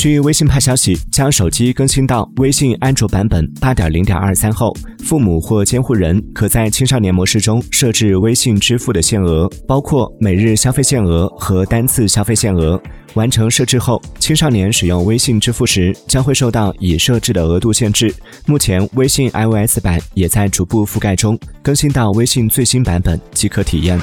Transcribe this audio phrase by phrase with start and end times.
[0.00, 12.80] 据微信派消息将手机更新到微信安卓版本八点零点二三后父母或监护人可在青少年模式中设置微信支付的限额包括每日消费限额和单次消费限额。
[13.12, 18.10] 完成设置后青少年使用微信支付时将会受到已设置的额度限制。
[18.46, 24.00] 目前微信 ios 版也在逐步覆盖中更新到微信最新版本即可体验。